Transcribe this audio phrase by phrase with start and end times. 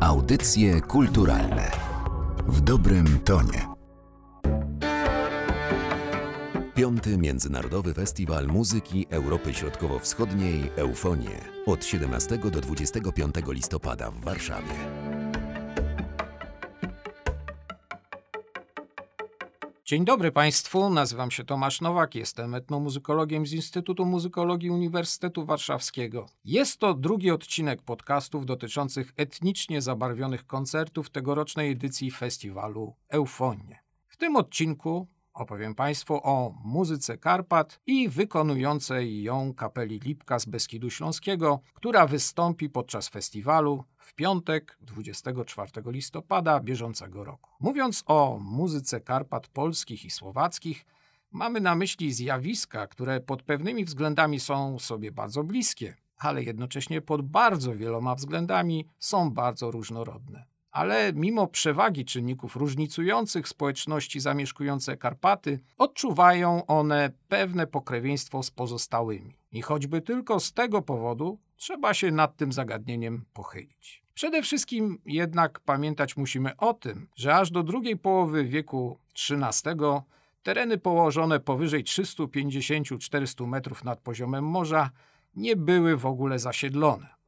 [0.00, 1.70] Audycje kulturalne
[2.48, 3.66] w dobrym tonie.
[6.74, 14.99] Piąty Międzynarodowy Festiwal Muzyki Europy Środkowo-Wschodniej Eufonie od 17 do 25 listopada w Warszawie.
[19.90, 26.26] Dzień dobry Państwu, nazywam się Tomasz Nowak, jestem etnomuzykologiem z Instytutu Muzykologii Uniwersytetu Warszawskiego.
[26.44, 33.78] Jest to drugi odcinek podcastów dotyczących etnicznie zabarwionych koncertów tegorocznej edycji festiwalu Eufonie.
[34.06, 40.90] W tym odcinku opowiem Państwu o muzyce Karpat i wykonującej ją kapeli Lipka z Beskidu
[40.90, 47.50] Śląskiego, która wystąpi podczas festiwalu w piątek 24 listopada bieżącego roku.
[47.60, 50.86] Mówiąc o muzyce Karpat polskich i słowackich,
[51.30, 57.22] mamy na myśli zjawiska, które pod pewnymi względami są sobie bardzo bliskie, ale jednocześnie pod
[57.22, 60.49] bardzo wieloma względami są bardzo różnorodne.
[60.70, 69.36] Ale mimo przewagi czynników różnicujących społeczności zamieszkujące Karpaty, odczuwają one pewne pokrewieństwo z pozostałymi.
[69.52, 74.02] I choćby tylko z tego powodu trzeba się nad tym zagadnieniem pochylić.
[74.14, 78.98] Przede wszystkim jednak pamiętać musimy o tym, że aż do drugiej połowy wieku
[79.30, 79.74] XIII
[80.42, 84.90] tereny położone powyżej 350-400 metrów nad poziomem morza
[85.36, 87.19] nie były w ogóle zasiedlone.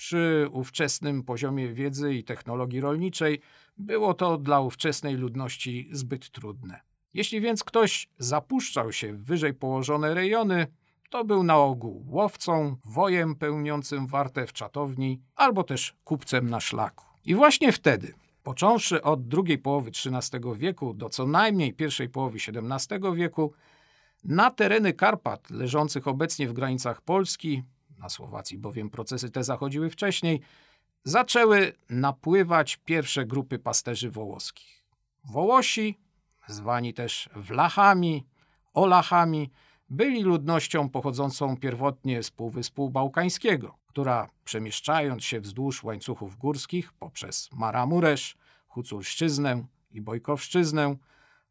[0.00, 3.40] Przy ówczesnym poziomie wiedzy i technologii rolniczej
[3.78, 6.80] było to dla ówczesnej ludności zbyt trudne.
[7.14, 10.66] Jeśli więc ktoś zapuszczał się w wyżej położone rejony,
[11.10, 17.04] to był na ogół łowcą, wojem pełniącym wartę w czatowni albo też kupcem na szlaku.
[17.24, 23.14] I właśnie wtedy, począwszy od drugiej połowy XIII wieku do co najmniej pierwszej połowy XVII
[23.14, 23.52] wieku,
[24.24, 27.62] na tereny Karpat, leżących obecnie w granicach Polski,
[28.00, 30.40] na Słowacji bowiem procesy te zachodziły wcześniej,
[31.04, 34.84] zaczęły napływać pierwsze grupy pasterzy wołoskich.
[35.24, 35.98] Wołosi,
[36.48, 38.26] zwani też Wlachami,
[38.74, 39.50] Olachami,
[39.90, 48.36] byli ludnością pochodzącą pierwotnie z Półwyspu Bałkańskiego, która przemieszczając się wzdłuż łańcuchów górskich poprzez Maramuresz,
[48.68, 50.96] Huculszczyznę i Bojkowszczyznę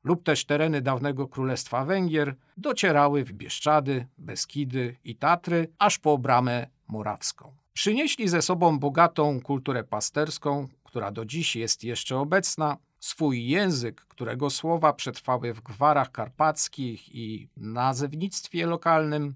[0.04, 6.68] lub też tereny dawnego Królestwa Węgier docierały w Bieszczady, Beskidy i Tatry aż po bramę
[6.88, 7.56] morawską.
[7.74, 14.50] Przynieśli ze sobą bogatą kulturę pasterską, która do dziś jest jeszcze obecna, swój język, którego
[14.50, 19.36] słowa przetrwały w gwarach karpackich i nazewnictwie lokalnym,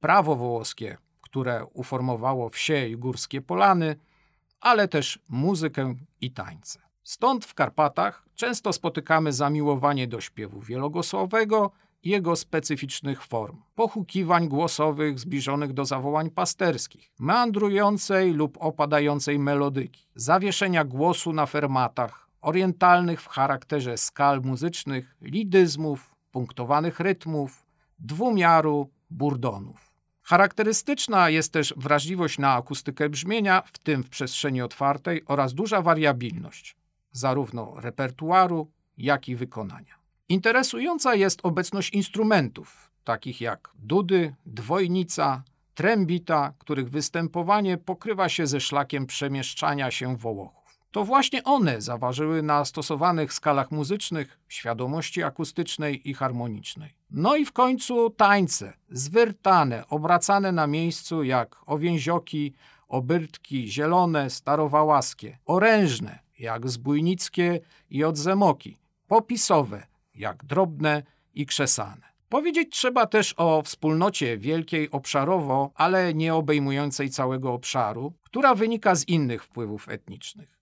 [0.00, 3.96] prawo wołoskie, które uformowało wsie i górskie polany,
[4.60, 6.85] ale też muzykę i tańce.
[7.06, 11.70] Stąd w Karpatach często spotykamy zamiłowanie do śpiewu wielogłosowego
[12.02, 20.84] i jego specyficznych form, pochukiwań głosowych zbliżonych do zawołań pasterskich, meandrującej lub opadającej melodyki, zawieszenia
[20.84, 27.66] głosu na fermatach, orientalnych w charakterze skal muzycznych, lidyzmów, punktowanych rytmów,
[27.98, 29.92] dwumiaru, burdonów.
[30.22, 36.76] Charakterystyczna jest też wrażliwość na akustykę brzmienia, w tym w przestrzeni otwartej, oraz duża wariabilność
[37.16, 39.94] zarówno repertuaru, jak i wykonania.
[40.28, 45.42] Interesująca jest obecność instrumentów, takich jak dudy, dwojnica,
[45.74, 50.78] trębita, których występowanie pokrywa się ze szlakiem przemieszczania się Wołochów.
[50.90, 56.94] To właśnie one zaważyły na stosowanych skalach muzycznych, świadomości akustycznej i harmonicznej.
[57.10, 62.52] No i w końcu tańce, zwyrtane, obracane na miejscu jak owięzioki,
[62.88, 67.60] obyrtki, zielone, starowałaskie, orężne, jak zbójnickie
[67.90, 68.76] i odzemoki,
[69.06, 71.02] popisowe, jak drobne
[71.34, 72.06] i krzesane.
[72.28, 79.08] Powiedzieć trzeba też o wspólnocie wielkiej obszarowo, ale nie obejmującej całego obszaru, która wynika z
[79.08, 80.58] innych wpływów etnicznych.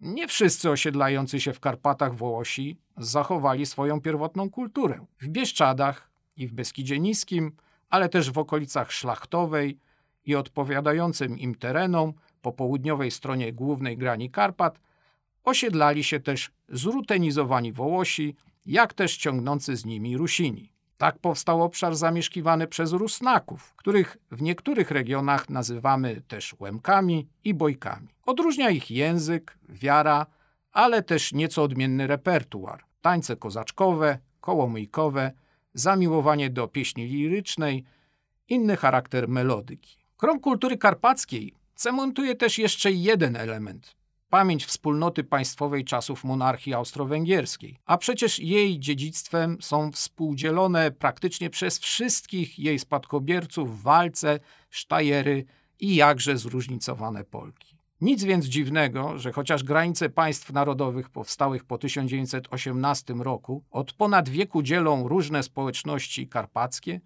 [0.00, 5.06] Nie wszyscy osiedlający się w Karpatach Wołosi zachowali swoją pierwotną kulturę.
[5.20, 7.52] W Bieszczadach i w Beskidzie Niskim,
[7.90, 9.78] ale też w okolicach Szlachtowej
[10.24, 12.12] i odpowiadającym im terenom
[12.42, 14.80] po południowej stronie głównej grani Karpat
[15.46, 20.72] osiedlali się też zrutenizowani Wołosi, jak też ciągnący z nimi Rusini.
[20.98, 28.08] Tak powstał obszar zamieszkiwany przez Rusnaków, których w niektórych regionach nazywamy też Łemkami i Bojkami.
[28.26, 30.26] Odróżnia ich język, wiara,
[30.72, 32.84] ale też nieco odmienny repertuar.
[33.02, 35.32] Tańce kozaczkowe, kołomyjkowe,
[35.74, 37.84] zamiłowanie do pieśni lirycznej,
[38.48, 39.96] inny charakter melodyki.
[40.16, 43.96] Krąg kultury karpackiej cementuje też jeszcze jeden element,
[44.30, 47.78] pamięć wspólnoty państwowej czasów monarchii austro-węgierskiej.
[47.86, 54.40] A przecież jej dziedzictwem są współdzielone praktycznie przez wszystkich jej spadkobierców walce,
[54.70, 55.44] sztajery
[55.80, 57.76] i jakże zróżnicowane Polki.
[58.00, 64.62] Nic więc dziwnego, że chociaż granice państw narodowych powstałych po 1918 roku od ponad wieku
[64.62, 67.00] dzielą różne społeczności karpackie,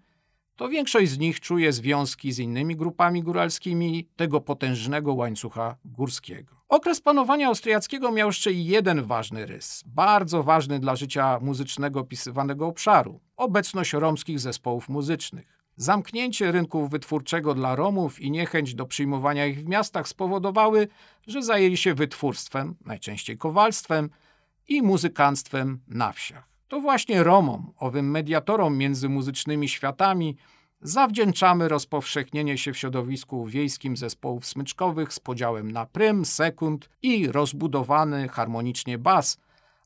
[0.55, 6.60] to większość z nich czuje związki z innymi grupami góralskimi tego potężnego łańcucha górskiego.
[6.71, 13.19] Okres panowania austriackiego miał jeszcze jeden ważny rys, bardzo ważny dla życia muzycznego opisywanego obszaru
[13.37, 15.57] obecność romskich zespołów muzycznych.
[15.75, 20.87] Zamknięcie rynku wytwórczego dla Romów i niechęć do przyjmowania ich w miastach spowodowały,
[21.27, 24.09] że zajęli się wytwórstwem, najczęściej kowalstwem
[24.67, 26.47] i muzykanstwem na wsiach.
[26.67, 30.37] To właśnie Romom, owym mediatorom między muzycznymi światami,
[30.81, 38.27] zawdzięczamy rozpowszechnienie się w środowisku wiejskim zespołów smyczkowych z podziałem na prym, sekund i rozbudowany
[38.27, 39.37] harmonicznie bas,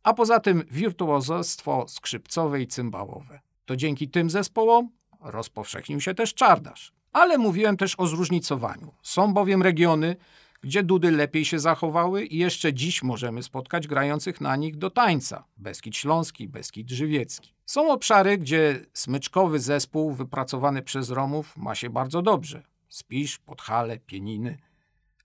[0.03, 3.39] a poza tym wirtuozostwo skrzypcowe i cymbałowe.
[3.65, 4.89] To dzięki tym zespołom
[5.21, 6.93] rozpowszechnił się też czardasz.
[7.13, 8.93] Ale mówiłem też o zróżnicowaniu.
[9.01, 10.15] Są bowiem regiony,
[10.65, 15.43] gdzie dudy lepiej się zachowały i jeszcze dziś możemy spotkać grających na nich do tańca.
[15.57, 17.53] Beskid Śląski, Beskid Żywiecki.
[17.65, 22.63] Są obszary, gdzie smyczkowy zespół wypracowany przez Romów ma się bardzo dobrze.
[22.89, 24.57] Spisz, Podhale, Pieniny.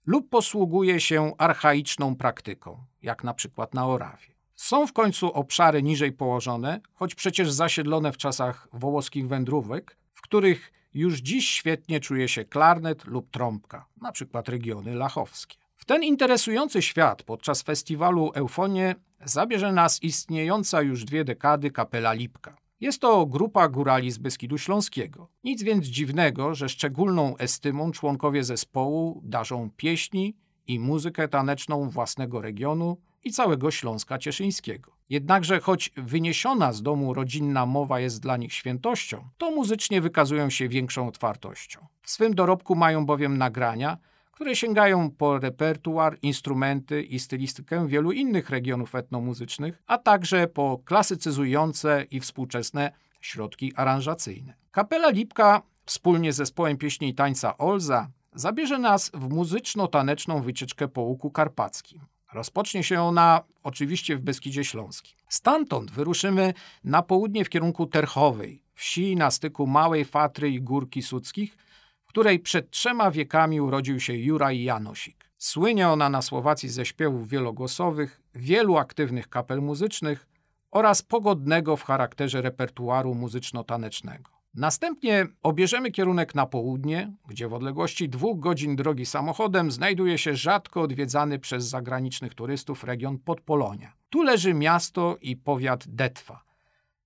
[0.07, 4.27] Lub posługuje się archaiczną praktyką, jak na przykład na Orawie.
[4.57, 10.73] Są w końcu obszary niżej położone, choć przecież zasiedlone w czasach wołoskich wędrówek, w których
[10.95, 15.57] już dziś świetnie czuje się klarnet lub trąbka, na przykład regiony lachowskie.
[15.77, 18.95] W ten interesujący świat podczas festiwalu Eufonie
[19.25, 22.57] zabierze nas istniejąca już dwie dekady kapela Lipka.
[22.81, 25.29] Jest to grupa górali z Beskidu Śląskiego.
[25.45, 32.97] Nic więc dziwnego, że szczególną estymą członkowie zespołu darzą pieśni i muzykę taneczną własnego regionu
[33.25, 35.00] i całego Śląska Cieszyńskiego.
[35.11, 40.69] Jednakże choć wyniesiona z domu rodzinna mowa jest dla nich świętością, to muzycznie wykazują się
[40.69, 41.87] większą otwartością.
[42.03, 43.99] W swym dorobku mają bowiem nagrania,
[44.33, 52.05] które sięgają po repertuar, instrumenty i stylistykę wielu innych regionów etnomuzycznych, a także po klasycyzujące
[52.11, 54.55] i współczesne środki aranżacyjne.
[54.71, 61.01] Kapela Lipka wspólnie z zespołem pieśni i tańca Olza zabierze nas w muzyczno-taneczną wycieczkę po
[61.01, 62.01] Łuku Karpackim.
[62.33, 65.17] Rozpocznie się ona oczywiście w Beskidzie Śląskim.
[65.29, 66.55] Stamtąd wyruszymy
[66.85, 71.57] na południe w kierunku Terchowej, wsi na styku Małej Fatry i Górki Suckich,
[72.05, 75.31] w której przed trzema wiekami urodził się Juraj Janosik.
[75.39, 80.27] Słynie ona na Słowacji ze śpiewów wielogłosowych, wielu aktywnych kapel muzycznych
[80.71, 84.40] oraz pogodnego w charakterze repertuaru muzyczno-tanecznego.
[84.55, 90.83] Następnie obierzemy kierunek na południe, gdzie w odległości dwóch godzin drogi samochodem znajduje się rzadko
[90.83, 93.93] odwiedzany przez zagranicznych turystów region Podpolonia.
[94.09, 96.45] Tu leży miasto i powiat Detwa,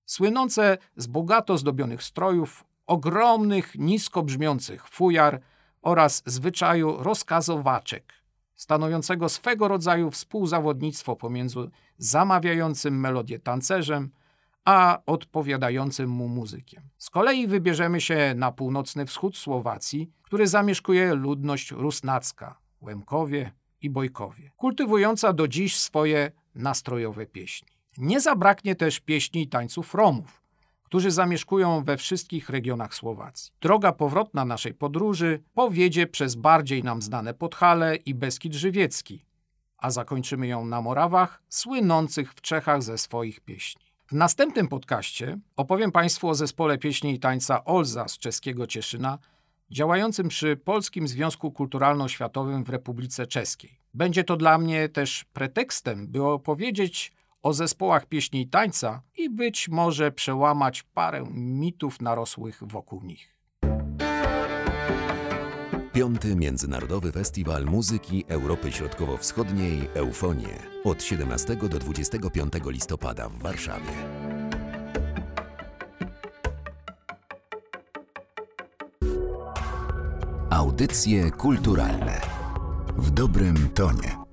[0.05, 5.41] słynące z bogato zdobionych strojów, ogromnych, nisko brzmiących fujar
[5.81, 8.13] oraz zwyczaju rozkazowaczek,
[8.55, 14.11] stanowiącego swego rodzaju współzawodnictwo pomiędzy zamawiającym melodię tancerzem
[14.65, 16.83] a odpowiadającym mu muzykiem.
[16.97, 23.51] Z kolei wybierzemy się na północny wschód Słowacji, który zamieszkuje ludność rusnacka, Łemkowie
[23.81, 27.67] i Bojkowie, kultywująca do dziś swoje nastrojowe pieśni.
[27.97, 30.41] Nie zabraknie też pieśni i tańców Romów,
[30.83, 33.53] którzy zamieszkują we wszystkich regionach Słowacji.
[33.61, 39.25] Droga powrotna naszej podróży powiedzie przez bardziej nam znane Podhale i Beskid Żywiecki,
[39.77, 43.84] a zakończymy ją na Morawach, słynących w Czechach ze swoich pieśni.
[44.07, 49.19] W następnym podcaście opowiem Państwu o zespole pieśni i tańca Olza z czeskiego Cieszyna,
[49.71, 53.79] działającym przy Polskim Związku Kulturalno-Światowym w Republice Czeskiej.
[53.93, 59.69] Będzie to dla mnie też pretekstem, by opowiedzieć o zespołach pieśni i tańca i być
[59.69, 63.34] może przełamać parę mitów narosłych wokół nich.
[65.95, 73.91] Piąty Międzynarodowy Festiwal Muzyki Europy Środkowo-Wschodniej Eufonie od 17 do 25 listopada w Warszawie.
[80.49, 82.21] Audycje kulturalne
[82.97, 84.24] w dobrym tonie.